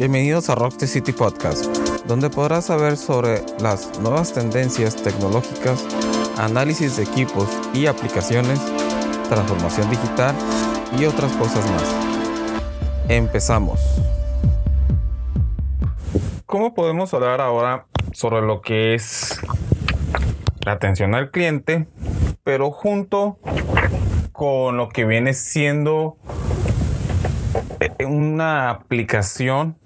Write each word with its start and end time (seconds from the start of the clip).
Bienvenidos 0.00 0.48
a 0.48 0.54
Rock 0.54 0.78
the 0.78 0.86
City 0.86 1.12
Podcast, 1.12 1.66
donde 2.06 2.30
podrás 2.30 2.64
saber 2.64 2.96
sobre 2.96 3.42
las 3.60 4.00
nuevas 4.00 4.32
tendencias 4.32 4.96
tecnológicas, 4.96 5.86
análisis 6.38 6.96
de 6.96 7.02
equipos 7.02 7.46
y 7.74 7.84
aplicaciones, 7.84 8.58
transformación 9.28 9.90
digital 9.90 10.34
y 10.98 11.04
otras 11.04 11.30
cosas 11.34 11.70
más. 11.70 11.94
Empezamos. 13.10 13.78
¿Cómo 16.46 16.72
podemos 16.72 17.12
hablar 17.12 17.42
ahora 17.42 17.86
sobre 18.12 18.40
lo 18.40 18.62
que 18.62 18.94
es 18.94 19.38
la 20.64 20.72
atención 20.72 21.14
al 21.14 21.30
cliente, 21.30 21.88
pero 22.42 22.70
junto 22.70 23.38
con 24.32 24.78
lo 24.78 24.88
que 24.88 25.04
viene 25.04 25.34
siendo 25.34 26.16
una 28.06 28.70
aplicación 28.70 29.79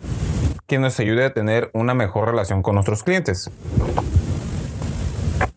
que 0.66 0.78
nos 0.78 0.98
ayude 0.98 1.24
a 1.24 1.34
tener 1.34 1.70
una 1.74 1.94
mejor 1.94 2.28
relación 2.28 2.62
con 2.62 2.74
nuestros 2.74 3.02
clientes. 3.02 3.50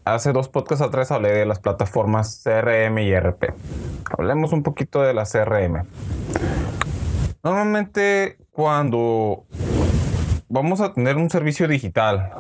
Hace 0.04 0.32
dos 0.32 0.50
podcasts 0.50 0.86
atrás 0.86 1.12
hablé 1.12 1.34
de 1.34 1.46
las 1.46 1.60
plataformas 1.60 2.42
CRM 2.44 2.98
y 3.00 3.14
RP. 3.14 3.54
Hablemos 4.18 4.54
un 4.54 4.64
poquito 4.64 5.02
de 5.02 5.14
la 5.14 5.24
CRM. 5.24 5.84
Normalmente 7.44 8.38
cuando 8.52 9.46
vamos 10.50 10.82
a 10.82 10.94
tener 10.94 11.18
un 11.18 11.30
servicio 11.30 11.68
digital, 11.68 12.32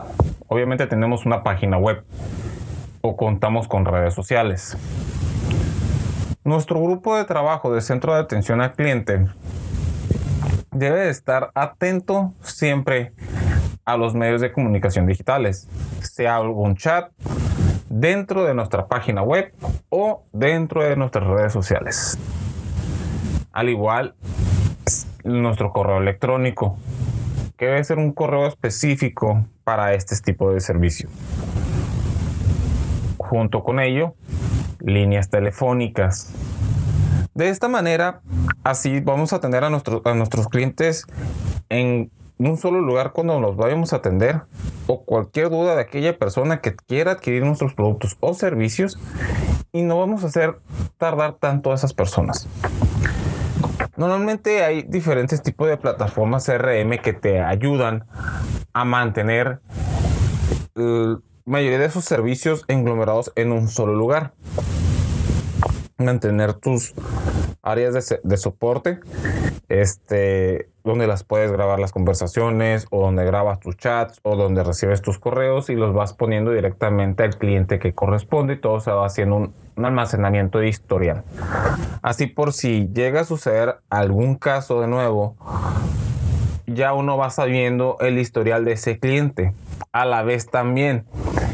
obviamente 0.47 0.87
tenemos 0.87 1.25
una 1.25 1.43
página 1.43 1.77
web 1.77 2.03
o 3.01 3.15
contamos 3.15 3.67
con 3.67 3.85
redes 3.85 4.13
sociales. 4.13 4.77
Nuestro 6.43 6.81
grupo 6.81 7.17
de 7.17 7.25
trabajo 7.25 7.73
de 7.73 7.81
centro 7.81 8.13
de 8.13 8.21
atención 8.21 8.61
al 8.61 8.73
cliente 8.73 9.27
debe 10.77 11.09
estar 11.09 11.51
atento 11.55 12.33
siempre 12.41 13.13
a 13.85 13.97
los 13.97 14.13
medios 14.15 14.41
de 14.41 14.51
comunicación 14.51 15.07
digitales, 15.07 15.67
sea 16.01 16.35
algún 16.35 16.75
chat 16.75 17.11
dentro 17.89 18.43
de 18.43 18.53
nuestra 18.53 18.87
página 18.87 19.21
web 19.21 19.53
o 19.89 20.25
dentro 20.33 20.83
de 20.83 20.95
nuestras 20.95 21.25
redes 21.25 21.53
sociales. 21.53 22.17
Al 23.51 23.69
igual, 23.69 24.15
nuestro 25.23 25.71
correo 25.71 25.97
electrónico, 25.97 26.77
que 27.57 27.65
debe 27.65 27.83
ser 27.83 27.97
un 27.97 28.11
correo 28.11 28.47
específico 28.47 29.45
para 29.63 29.93
este 29.93 30.15
tipo 30.17 30.51
de 30.51 30.59
servicio. 30.59 31.09
Junto 33.17 33.63
con 33.63 33.79
ello, 33.79 34.15
líneas 34.79 35.29
telefónicas, 35.29 36.33
de 37.37 37.49
esta 37.49 37.67
manera, 37.67 38.21
así 38.63 38.99
vamos 38.99 39.31
a 39.31 39.39
tener 39.39 39.63
a, 39.63 39.67
a 39.67 40.13
nuestros 40.15 40.47
clientes 40.47 41.05
en 41.69 42.09
un 42.39 42.57
solo 42.57 42.81
lugar 42.81 43.11
cuando 43.13 43.39
los 43.39 43.55
vayamos 43.55 43.93
a 43.93 43.97
atender 43.97 44.41
o 44.87 45.03
cualquier 45.03 45.51
duda 45.51 45.75
de 45.75 45.81
aquella 45.81 46.17
persona 46.17 46.61
que 46.61 46.75
quiera 46.75 47.11
adquirir 47.11 47.45
nuestros 47.45 47.75
productos 47.75 48.17
o 48.21 48.33
servicios 48.33 48.99
y 49.71 49.83
no 49.83 49.99
vamos 49.99 50.23
a 50.23 50.27
hacer 50.27 50.57
tardar 50.97 51.33
tanto 51.33 51.71
a 51.71 51.75
esas 51.75 51.93
personas. 51.93 52.47
Normalmente 53.97 54.63
hay 54.63 54.81
diferentes 54.81 55.43
tipos 55.43 55.67
de 55.67 55.77
plataformas 55.77 56.43
CRM 56.47 56.97
que 57.03 57.13
te 57.13 57.39
ayudan 57.39 58.05
a 58.73 58.83
mantener 58.83 59.61
la 60.73 61.19
mayoría 61.45 61.77
de 61.77 61.85
esos 61.85 62.03
servicios 62.03 62.65
englomerados 62.67 63.31
en 63.35 63.51
un 63.51 63.67
solo 63.67 63.93
lugar 63.93 64.33
mantener 65.97 66.53
tus 66.53 66.93
áreas 67.63 68.19
de, 68.23 68.37
soporte, 68.37 68.99
este, 69.67 70.69
donde 70.83 71.05
las 71.05 71.23
puedes 71.23 71.51
grabar 71.51 71.79
las 71.79 71.91
conversaciones 71.91 72.87
o 72.91 73.01
donde 73.01 73.25
grabas 73.25 73.59
tus 73.59 73.75
chats 73.75 74.19
o 74.23 74.35
donde 74.35 74.63
recibes 74.63 75.01
tus 75.01 75.19
correos 75.19 75.69
y 75.69 75.75
los 75.75 75.93
vas 75.93 76.13
poniendo 76.13 76.51
directamente 76.51 77.23
al 77.23 77.37
cliente 77.37 77.79
que 77.79 77.93
corresponde 77.93 78.53
y 78.53 78.61
todo 78.61 78.79
se 78.79 78.91
va 78.91 79.05
haciendo 79.05 79.35
un, 79.35 79.53
un 79.75 79.85
almacenamiento 79.85 80.59
de 80.59 80.69
historial. 80.69 81.23
Así 82.01 82.27
por 82.27 82.53
si 82.53 82.89
llega 82.93 83.21
a 83.21 83.25
suceder 83.25 83.79
algún 83.89 84.35
caso 84.35 84.79
de 84.79 84.87
nuevo, 84.87 85.35
ya 86.67 86.93
uno 86.93 87.17
va 87.17 87.29
sabiendo 87.29 87.97
el 87.99 88.17
historial 88.17 88.65
de 88.65 88.73
ese 88.73 88.99
cliente. 88.99 89.53
A 89.91 90.05
la 90.05 90.23
vez 90.23 90.47
también, 90.47 91.05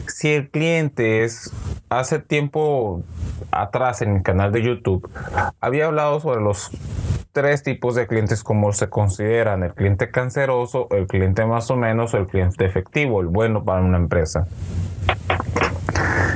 si 0.08 0.34
el 0.34 0.50
cliente 0.50 1.24
es 1.24 1.52
hace 1.90 2.20
tiempo 2.20 3.04
atrás 3.52 4.02
en 4.02 4.14
mi 4.14 4.24
canal 4.24 4.52
de 4.52 4.62
YouTube 4.62 5.10
había 5.60 5.86
hablado 5.86 6.20
sobre 6.20 6.42
los 6.42 6.72
tres 7.32 7.64
tipos 7.64 7.96
de 7.96 8.08
clientes 8.08 8.44
como 8.44 8.72
se 8.74 8.90
consideran, 8.90 9.64
el 9.64 9.74
cliente 9.74 10.12
canceroso, 10.12 10.88
el 10.92 11.08
cliente 11.08 11.46
más 11.46 11.70
o 11.72 11.76
menos, 11.76 12.14
el 12.14 12.28
cliente 12.28 12.66
efectivo, 12.66 13.22
el 13.22 13.28
bueno 13.28 13.64
para 13.64 13.82
una 13.82 13.98
empresa. 13.98 14.48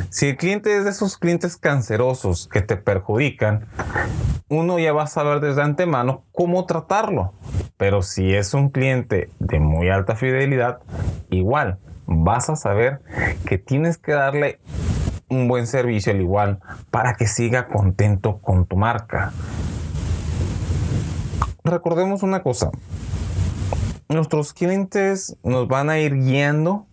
Si 0.10 0.30
el 0.30 0.38
cliente 0.38 0.76
es 0.76 0.86
de 0.86 0.90
esos 0.90 1.18
clientes 1.18 1.58
cancerosos 1.58 2.48
que 2.48 2.62
te 2.62 2.78
perjudican, 2.78 3.68
uno 4.50 4.80
ya 4.80 4.94
va 4.94 5.04
a 5.04 5.08
saber 5.08 5.40
desde 5.40 5.62
antemano 5.62 6.24
cómo 6.32 6.66
tratarlo. 6.66 7.34
Pero 7.78 8.02
si 8.02 8.34
es 8.34 8.56
un 8.56 8.70
cliente 8.70 9.30
de 9.40 9.60
muy 9.60 9.90
alta 9.90 10.16
fidelidad, 10.16 10.80
igual 11.30 11.78
vas 12.08 12.50
a 12.50 12.56
saber 12.56 13.02
que 13.46 13.58
tienes 13.58 13.98
que 13.98 14.14
darle 14.14 14.60
un 15.30 15.48
buen 15.48 15.68
servicio 15.68 16.12
al 16.12 16.22
igual 16.22 16.60
para 16.92 17.16
que 17.16 17.28
siga 17.28 17.68
contento 17.68 18.40
con 18.40 18.66
tu 18.66 18.78
marca. 18.78 19.32
Recordemos 21.64 22.24
una 22.24 22.44
cosa, 22.44 22.72
nuestros 24.10 24.54
clientes 24.54 25.36
nos 25.44 25.68
van 25.68 25.90
a 25.90 26.00
ir 26.00 26.16
guiando 26.16 26.88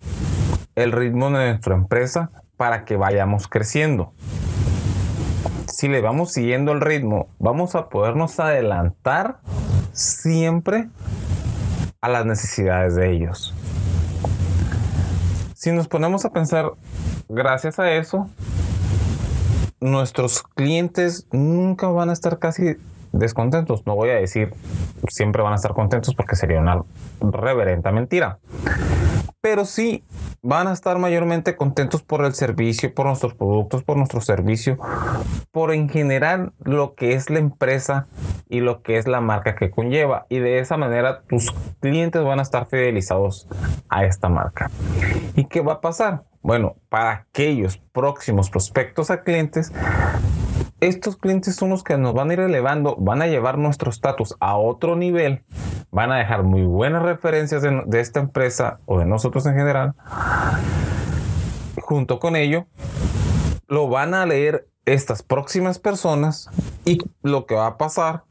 el 0.74 0.90
ritmo 0.90 1.26
de 1.26 1.50
nuestra 1.50 1.74
empresa 1.74 2.30
para 2.56 2.84
que 2.84 2.96
vayamos 2.96 3.46
creciendo. 3.46 4.12
Si 5.68 5.88
le 5.88 6.00
vamos 6.00 6.32
siguiendo 6.32 6.72
el 6.72 6.80
ritmo, 6.80 7.28
vamos 7.38 7.74
a 7.74 7.88
podernos 7.88 8.40
adelantar 8.40 9.38
siempre 9.92 10.88
a 12.00 12.08
las 12.08 12.26
necesidades 12.26 12.96
de 12.96 13.12
ellos. 13.12 13.54
Si 15.64 15.72
nos 15.72 15.88
ponemos 15.88 16.26
a 16.26 16.30
pensar, 16.30 16.72
gracias 17.26 17.78
a 17.78 17.90
eso, 17.90 18.28
nuestros 19.80 20.42
clientes 20.42 21.26
nunca 21.32 21.88
van 21.88 22.10
a 22.10 22.12
estar 22.12 22.38
casi 22.38 22.76
descontentos. 23.12 23.86
No 23.86 23.96
voy 23.96 24.10
a 24.10 24.16
decir 24.16 24.52
siempre 25.08 25.42
van 25.42 25.54
a 25.54 25.56
estar 25.56 25.72
contentos 25.72 26.14
porque 26.14 26.36
sería 26.36 26.60
una 26.60 26.82
reverenta 27.22 27.92
mentira 27.92 28.40
pero 29.44 29.66
sí 29.66 30.02
van 30.40 30.68
a 30.68 30.72
estar 30.72 30.96
mayormente 30.96 31.54
contentos 31.54 32.00
por 32.00 32.24
el 32.24 32.32
servicio, 32.32 32.94
por 32.94 33.04
nuestros 33.04 33.34
productos, 33.34 33.84
por 33.84 33.98
nuestro 33.98 34.22
servicio, 34.22 34.78
por 35.52 35.74
en 35.74 35.90
general 35.90 36.54
lo 36.64 36.94
que 36.94 37.12
es 37.12 37.28
la 37.28 37.40
empresa 37.40 38.06
y 38.48 38.60
lo 38.60 38.80
que 38.80 38.96
es 38.96 39.06
la 39.06 39.20
marca 39.20 39.54
que 39.54 39.70
conlleva. 39.70 40.24
Y 40.30 40.38
de 40.38 40.60
esa 40.60 40.78
manera 40.78 41.24
tus 41.28 41.52
clientes 41.80 42.24
van 42.24 42.38
a 42.38 42.42
estar 42.42 42.66
fidelizados 42.68 43.46
a 43.90 44.06
esta 44.06 44.30
marca. 44.30 44.70
¿Y 45.36 45.44
qué 45.44 45.60
va 45.60 45.74
a 45.74 45.80
pasar? 45.82 46.24
Bueno, 46.40 46.76
para 46.88 47.10
aquellos 47.10 47.76
próximos 47.76 48.48
prospectos 48.48 49.10
a 49.10 49.24
clientes, 49.24 49.74
estos 50.80 51.16
clientes 51.16 51.56
son 51.56 51.70
los 51.70 51.82
que 51.82 51.96
nos 51.96 52.14
van 52.14 52.30
a 52.30 52.32
ir 52.34 52.40
elevando, 52.40 52.96
van 52.98 53.22
a 53.22 53.26
llevar 53.26 53.58
nuestro 53.58 53.90
estatus 53.90 54.34
a 54.40 54.56
otro 54.56 54.96
nivel, 54.96 55.42
van 55.90 56.12
a 56.12 56.16
dejar 56.16 56.42
muy 56.42 56.62
buenas 56.62 57.02
referencias 57.02 57.62
de, 57.62 58.00
esta 58.00 58.20
empresa 58.20 58.80
o 58.86 58.98
de 58.98 59.06
nosotros 59.06 59.46
en 59.46 59.54
general. 59.54 59.94
Junto 61.80 62.18
con 62.18 62.36
ello, 62.36 62.66
lo 63.66 63.88
van 63.88 64.14
a 64.14 64.26
leer 64.26 64.68
estas 64.84 65.22
próximas 65.22 65.78
personas 65.78 66.50
y 66.84 66.98
lo 67.22 67.46
que 67.46 67.54
va 67.54 67.66
a 67.66 67.78
pasar 67.78 68.24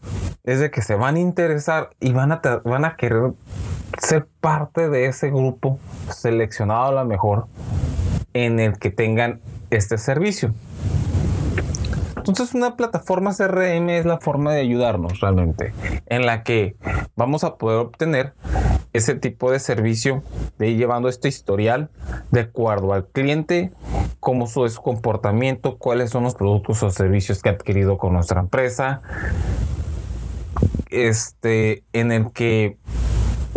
es 0.44 0.59
de 0.59 0.69
que 0.69 0.81
se 0.81 0.95
van 0.95 1.16
a 1.16 1.19
interesar 1.19 1.91
y 2.00 2.11
van 2.13 2.31
a, 2.31 2.96
querer 2.97 3.34
ser 3.99 4.28
parte 4.41 4.90
de 4.90 5.05
ese 5.05 5.29
grupo 5.29 5.79
seleccionado 6.11 6.85
a 6.87 6.91
lo 6.91 7.05
mejor 7.05 7.47
en 8.34 8.59
el 8.59 8.78
que 8.78 8.91
tengan 8.91 9.41
este 9.70 9.97
servicio. 9.97 10.53
Entonces 12.25 12.55
una 12.55 12.78
plataforma 12.78 13.35
CRM 13.35 13.90
es 13.90 14.05
la 14.05 14.17
forma 14.17 14.53
de 14.53 14.61
ayudarnos 14.61 15.20
realmente, 15.20 15.73
en 16.05 16.25
la 16.25 16.43
que 16.43 16.78
vamos 17.17 17.43
a 17.43 17.58
poder 17.58 17.79
obtener 17.79 18.34
ese 18.93 19.16
tipo 19.16 19.52
de 19.52 19.59
servicio 19.59 20.23
de 20.58 20.70
ir 20.70 20.78
llevando 20.78 21.09
este 21.09 21.28
historial 21.28 21.90
de 22.31 22.40
acuerdo 22.40 22.93
al 22.93 23.08
cliente, 23.08 23.73
cómo 24.22 24.47
su, 24.47 24.67
su 24.70 24.81
comportamiento, 24.81 25.78
cuáles 25.78 26.11
son 26.11 26.23
los 26.23 26.35
productos 26.35 26.81
o 26.84 26.90
servicios 26.91 27.41
que 27.41 27.49
ha 27.49 27.53
adquirido 27.53 27.97
con 27.97 28.14
nuestra 28.14 28.40
empresa, 28.40 29.02
este, 30.91 31.84
en 31.91 32.14
el 32.14 32.31
que 32.31 32.78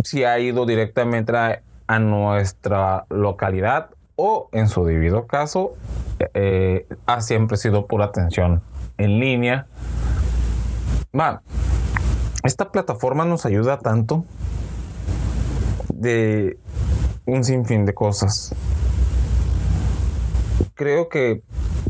si 0.03 0.25
ha 0.25 0.39
ido 0.39 0.65
directamente 0.65 1.33
a 1.87 1.99
nuestra 1.99 3.05
localidad 3.09 3.91
o 4.17 4.49
en 4.51 4.67
su 4.67 4.83
debido 4.83 5.27
caso 5.27 5.73
eh, 6.33 6.85
ha 7.05 7.21
siempre 7.21 7.55
sido 7.55 7.87
pura 7.87 8.05
atención 8.05 8.61
en 8.97 9.19
línea. 9.19 9.67
esta 12.43 12.71
plataforma 12.71 13.23
nos 13.25 13.45
ayuda 13.45 13.79
tanto 13.79 14.25
de 15.93 16.57
un 17.25 17.43
sinfín 17.43 17.85
de 17.85 17.93
cosas. 17.93 18.53
Creo 20.73 21.09
que 21.09 21.41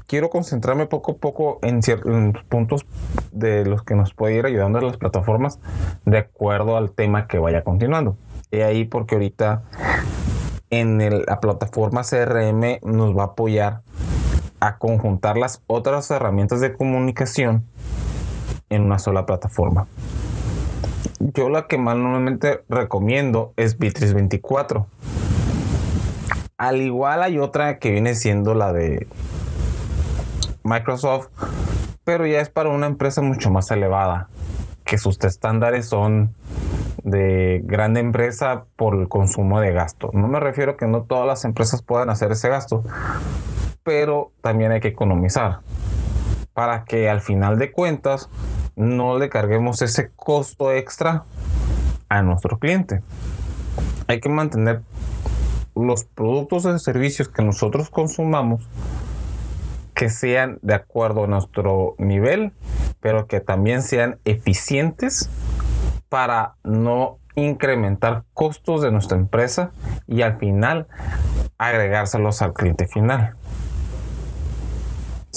quiero 0.08 0.30
concentrarme 0.30 0.88
poco 0.88 1.14
a 1.14 1.16
poco 1.16 1.60
en 1.62 1.84
ciertos 1.84 2.44
puntos 2.50 2.86
de 3.32 3.66
los 3.66 3.84
que 3.84 3.96
nos 3.96 4.14
puede 4.14 4.36
ir 4.36 4.46
ayudando 4.46 4.82
las 4.82 4.98
plataformas 4.98 5.60
de 6.06 6.18
acuerdo 6.18 6.78
al 6.78 6.92
tema 6.92 7.28
que 7.28 7.40
vaya 7.40 7.64
continuando. 7.64 8.18
Y 8.50 8.62
ahí 8.62 8.86
porque 8.86 9.16
ahorita 9.16 9.64
en 10.70 11.26
la 11.26 11.40
plataforma 11.40 12.04
CRM 12.04 12.80
nos 12.84 13.18
va 13.18 13.24
a 13.24 13.26
apoyar 13.28 13.82
a 14.60 14.78
conjuntar 14.78 15.38
las 15.38 15.62
otras 15.68 16.10
herramientas 16.12 16.62
de 16.62 16.74
comunicación 16.74 17.64
en 18.70 18.84
una 18.84 19.00
sola 19.00 19.26
plataforma. 19.26 19.88
Yo 21.20 21.50
la 21.50 21.68
que 21.68 21.78
más 21.78 21.96
normalmente 21.96 22.64
recomiendo 22.70 23.54
es 23.56 23.78
Bitrix 23.78 24.14
24. 24.14 24.88
Al 26.58 26.82
igual 26.82 27.24
hay 27.24 27.40
otra 27.40 27.80
que 27.80 27.92
viene 27.92 28.16
siendo 28.16 28.54
la 28.54 28.74
de 28.74 29.08
Microsoft, 30.64 31.30
pero 32.04 32.26
ya 32.26 32.42
es 32.42 32.50
para 32.50 32.70
una 32.70 32.88
empresa 32.88 33.22
mucho 33.22 33.52
más 33.52 33.70
elevada, 33.72 34.28
que 34.84 34.98
sus 34.98 35.20
estándares 35.24 35.88
son 35.88 36.34
de 37.08 37.62
grande 37.64 38.02
empresa 38.02 38.66
por 38.76 38.94
el 39.00 39.08
consumo 39.08 39.62
de 39.62 39.72
gasto. 39.72 40.10
No 40.12 40.28
me 40.28 40.42
refiero 40.42 40.74
a 40.74 40.78
que 40.78 40.88
no 40.88 41.04
todas 41.04 41.26
las 41.26 41.46
empresas 41.46 41.82
puedan 41.82 42.10
hacer 42.10 42.34
ese 42.34 42.50
gasto, 42.50 42.84
pero 43.82 44.34
también 44.42 44.74
hay 44.74 44.82
que 44.82 44.90
economizar 44.90 45.62
para 46.54 46.84
que 46.84 47.10
al 47.10 47.22
final 47.22 47.58
de 47.60 47.72
cuentas 47.72 48.30
no 48.76 49.18
le 49.18 49.30
carguemos 49.30 49.82
ese 49.82 50.12
costo 50.18 50.74
extra 50.74 51.24
a 52.10 52.22
nuestro 52.24 52.60
cliente. 52.60 53.02
Hay 54.08 54.20
que 54.20 54.28
mantener 54.28 54.82
los 55.76 56.04
productos 56.04 56.66
y 56.66 56.78
servicios 56.80 57.30
que 57.30 57.42
nosotros 57.42 57.90
consumamos 57.90 58.68
que 59.94 60.10
sean 60.10 60.60
de 60.62 60.74
acuerdo 60.74 61.24
a 61.24 61.28
nuestro 61.28 61.96
nivel, 62.00 62.52
pero 63.00 63.28
que 63.28 63.40
también 63.40 63.82
sean 63.82 64.20
eficientes 64.26 65.30
para 66.10 66.56
no 66.64 67.18
incrementar 67.36 68.24
costos 68.34 68.82
de 68.82 68.92
nuestra 68.92 69.18
empresa 69.18 69.72
y 70.08 70.22
al 70.22 70.38
final 70.38 70.88
agregárselos 71.58 72.42
al 72.42 72.54
cliente 72.54 72.88
final. 72.88 73.36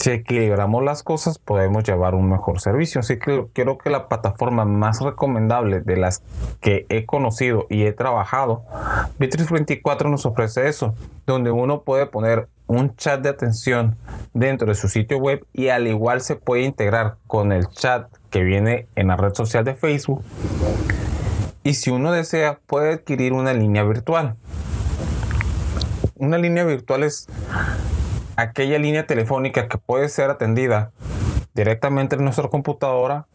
Si 0.01 0.11
equilibramos 0.11 0.83
las 0.83 1.03
cosas, 1.03 1.39
podemos 1.39 1.85
llevar 1.85 2.15
un 2.15 2.31
mejor 2.31 2.59
servicio. 2.59 3.01
Así 3.01 3.19
que 3.19 3.49
creo 3.53 3.77
que 3.77 3.91
la 3.91 4.09
plataforma 4.09 4.65
más 4.65 5.03
recomendable 5.03 5.83
de 5.83 5.99
las 5.99 6.23
que 6.63 6.87
he 6.89 7.05
conocido 7.05 7.67
y 7.69 7.83
he 7.83 7.93
trabajado, 7.93 8.65
Bitrix 9.19 9.51
24 9.51 10.09
nos 10.09 10.25
ofrece 10.25 10.69
eso, 10.69 10.95
donde 11.27 11.51
uno 11.51 11.83
puede 11.83 12.07
poner 12.07 12.49
un 12.71 12.95
chat 12.95 13.21
de 13.21 13.29
atención 13.29 13.97
dentro 14.33 14.69
de 14.69 14.77
su 14.77 14.89
sitio 14.89 15.19
web 15.19 15.45
y 15.53 15.71
al 15.71 15.89
igual 15.89 16.21
se 16.21 16.37
puede 16.37 16.63
integrar 16.63 17.17
con 17.27 17.51
el 17.51 17.67
chat 17.67 18.07
que 18.31 18.45
viene 18.45 18.87
en 18.95 19.09
la 19.09 19.17
red 19.17 19.35
social 19.35 19.65
de 19.65 19.75
Facebook. 19.75 20.23
Y 21.65 21.75
si 21.75 21.91
uno 21.91 22.13
desea, 22.13 22.61
puede 22.69 22.93
adquirir 22.93 23.33
una 23.33 23.53
línea 23.53 23.83
virtual. 23.83 24.37
Una 26.15 26.39
línea 26.39 26.63
virtual 26.63 27.03
es 27.03 27.27
aquella 28.37 28.79
línea 28.79 29.05
telefónica 29.05 29.67
que 29.67 29.77
puede 29.77 30.09
ser 30.09 30.31
atendida 30.31 30.93
directamente 31.55 32.15
en 32.15 32.23
nuestra 32.23 32.47
computadora 32.49 33.27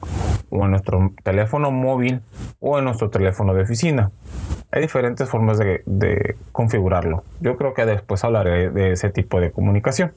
o 0.56 0.66
en 0.66 0.72
nuestro 0.72 1.12
teléfono 1.24 1.72
móvil 1.72 2.22
o 2.60 2.78
en 2.80 2.86
nuestro 2.86 3.10
teléfono 3.10 3.54
de 3.54 3.64
oficina. 3.64 4.12
Hay 4.72 4.82
diferentes 4.82 5.30
formas 5.30 5.58
de, 5.58 6.36
configurarlo. 6.52 7.24
Yo 7.40 7.58
creo 7.58 7.74
que 7.74 7.86
después 7.86 8.24
hablaré 8.24 8.70
de 8.70 8.92
ese 8.92 9.10
tipo 9.10 9.40
de 9.40 9.52
comunicación. 9.52 10.14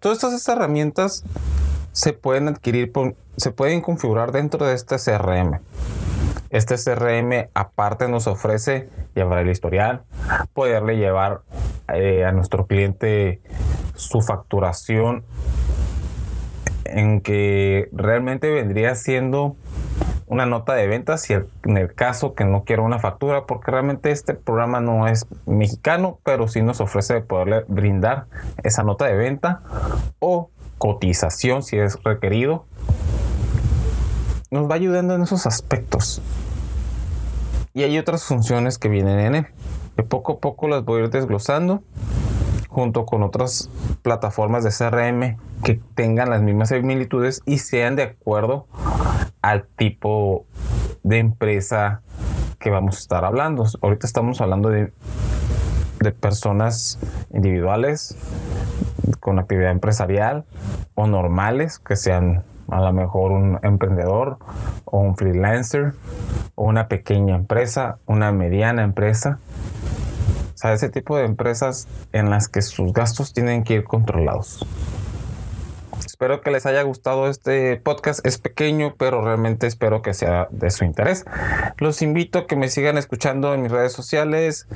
Todas 0.00 0.22
estas 0.22 0.48
herramientas 0.48 1.24
se 1.92 2.12
pueden 2.12 2.48
adquirir, 2.48 2.92
se 3.36 3.50
pueden 3.50 3.80
configurar 3.80 4.32
dentro 4.32 4.66
de 4.66 4.74
este 4.74 4.96
CRM. 4.96 5.60
Este 6.50 6.76
CRM 6.76 7.50
aparte 7.52 8.08
nos 8.08 8.26
ofrece 8.26 8.88
llevar 9.14 9.40
el 9.40 9.50
historial, 9.50 10.04
poderle 10.54 10.96
llevar 10.96 11.42
eh, 11.92 12.24
a 12.24 12.32
nuestro 12.32 12.66
cliente 12.66 13.42
su 13.94 14.22
facturación 14.22 15.24
en 16.88 17.20
que 17.20 17.88
realmente 17.92 18.50
vendría 18.50 18.94
siendo 18.94 19.56
una 20.26 20.46
nota 20.46 20.74
de 20.74 20.86
ventas 20.86 21.22
si 21.22 21.32
en 21.32 21.76
el 21.76 21.94
caso 21.94 22.34
que 22.34 22.44
no 22.44 22.64
quiera 22.64 22.82
una 22.82 22.98
factura 22.98 23.46
porque 23.46 23.70
realmente 23.70 24.10
este 24.10 24.34
programa 24.34 24.80
no 24.80 25.08
es 25.08 25.26
mexicano 25.46 26.18
pero 26.22 26.48
sí 26.48 26.60
nos 26.60 26.80
ofrece 26.80 27.20
poderle 27.22 27.64
brindar 27.68 28.26
esa 28.62 28.82
nota 28.82 29.06
de 29.06 29.16
venta 29.16 29.62
o 30.18 30.50
cotización 30.76 31.62
si 31.62 31.78
es 31.78 32.02
requerido. 32.04 32.66
Nos 34.50 34.70
va 34.70 34.76
ayudando 34.76 35.14
en 35.14 35.22
esos 35.22 35.46
aspectos. 35.46 36.22
Y 37.74 37.82
hay 37.82 37.98
otras 37.98 38.24
funciones 38.24 38.78
que 38.78 38.88
vienen 38.88 39.18
en 39.18 39.34
él 39.34 39.46
que 39.98 40.04
poco 40.04 40.34
a 40.34 40.38
poco 40.38 40.68
las 40.68 40.84
voy 40.84 41.00
a 41.00 41.04
ir 41.04 41.10
desglosando 41.10 41.82
junto 42.68 43.06
con 43.06 43.22
otras 43.22 43.70
plataformas 44.02 44.62
de 44.62 44.70
CRM 44.70 45.36
que 45.64 45.80
tengan 45.94 46.30
las 46.30 46.42
mismas 46.42 46.68
similitudes 46.68 47.42
y 47.44 47.58
sean 47.58 47.96
de 47.96 48.04
acuerdo 48.04 48.66
al 49.42 49.66
tipo 49.66 50.46
de 51.02 51.18
empresa 51.18 52.02
que 52.58 52.70
vamos 52.70 52.96
a 52.96 52.98
estar 53.00 53.24
hablando. 53.24 53.64
Ahorita 53.82 54.06
estamos 54.06 54.40
hablando 54.40 54.68
de, 54.68 54.92
personas 56.20 56.98
individuales 57.34 58.16
con 59.18 59.40
actividad 59.40 59.72
empresarial 59.72 60.44
o 60.94 61.08
normales 61.08 61.80
que 61.80 61.96
sean 61.96 62.44
a 62.68 62.80
lo 62.80 62.92
mejor 62.92 63.32
un 63.32 63.58
emprendedor 63.62 64.38
o 64.84 65.00
un 65.00 65.16
freelancer 65.16 65.94
o 66.54 66.64
una 66.64 66.86
pequeña 66.86 67.34
empresa, 67.34 67.98
una 68.06 68.30
mediana 68.30 68.84
empresa. 68.84 69.40
O 70.58 70.60
sea, 70.60 70.72
ese 70.72 70.88
tipo 70.88 71.16
de 71.16 71.24
empresas 71.24 71.86
en 72.12 72.30
las 72.30 72.48
que 72.48 72.62
sus 72.62 72.92
gastos 72.92 73.32
tienen 73.32 73.62
que 73.62 73.74
ir 73.74 73.84
controlados. 73.84 74.66
Espero 76.18 76.40
que 76.40 76.50
les 76.50 76.66
haya 76.66 76.82
gustado 76.82 77.28
este 77.28 77.76
podcast. 77.76 78.26
Es 78.26 78.38
pequeño, 78.38 78.96
pero 78.98 79.22
realmente 79.22 79.68
espero 79.68 80.02
que 80.02 80.14
sea 80.14 80.48
de 80.50 80.68
su 80.72 80.84
interés. 80.84 81.24
Los 81.76 82.02
invito 82.02 82.40
a 82.40 82.46
que 82.48 82.56
me 82.56 82.66
sigan 82.66 82.98
escuchando 82.98 83.54
en 83.54 83.62
mis 83.62 83.70
redes 83.70 83.92
sociales, 83.92 84.66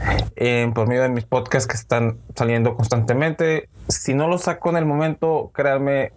por 0.73 0.87
medio 0.87 1.03
de 1.03 1.09
mis 1.09 1.25
podcasts 1.25 1.67
que 1.67 1.75
están 1.75 2.21
saliendo 2.37 2.77
constantemente. 2.77 3.69
Si 3.89 4.15
no 4.15 4.29
los 4.29 4.43
saco 4.43 4.71
en 4.71 4.77
el 4.77 4.87
momento, 4.87 5.51
créanme, 5.53 6.13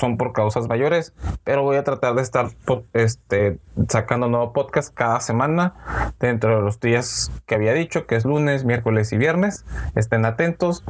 son 0.00 0.16
por 0.16 0.32
causas 0.32 0.66
mayores, 0.66 1.12
pero 1.44 1.62
voy 1.62 1.76
a 1.76 1.84
tratar 1.84 2.14
de 2.14 2.22
estar 2.22 2.48
este, 2.94 3.58
sacando 3.88 4.28
nuevo 4.28 4.52
podcast 4.54 4.92
cada 4.94 5.20
semana 5.20 5.74
dentro 6.18 6.56
de 6.56 6.62
los 6.62 6.80
días 6.80 7.30
que 7.46 7.54
había 7.54 7.74
dicho, 7.74 8.06
que 8.06 8.16
es 8.16 8.24
lunes, 8.24 8.64
miércoles 8.64 9.12
y 9.12 9.18
viernes. 9.18 9.64
Estén 9.94 10.24
atentos, 10.24 10.84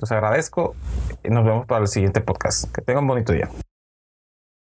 los 0.00 0.10
agradezco 0.10 0.74
y 1.22 1.28
nos 1.28 1.44
vemos 1.44 1.66
para 1.66 1.82
el 1.82 1.88
siguiente 1.88 2.20
podcast. 2.20 2.72
Que 2.72 2.80
tengan 2.80 3.06
bonito 3.18 3.32
día. 3.32 3.67